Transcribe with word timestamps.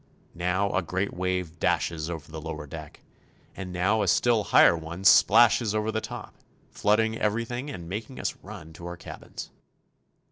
Now 0.33 0.71
a 0.75 0.81
great 0.81 1.13
wave 1.13 1.59
dashes 1.59 2.09
over 2.09 2.31
the 2.31 2.41
lower 2.41 2.65
deck, 2.65 3.01
and 3.55 3.71
now 3.71 4.01
a 4.01 4.07
still 4.07 4.45
higher 4.45 4.75
one 4.75 5.03
splashes 5.03 5.75
over 5.75 5.91
the 5.91 6.01
top, 6.01 6.33
flooding 6.71 7.19
everything 7.19 7.69
and 7.69 7.87
making 7.87 8.19
us 8.19 8.35
run 8.41 8.73
to 8.73 8.87
our 8.87 8.97
cabins. 8.97 9.51